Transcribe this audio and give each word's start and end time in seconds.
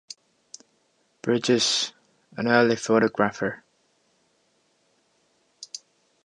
Bridges, 1.21 1.93
an 2.35 2.47
early 2.47 2.75
photographer. 2.75 3.63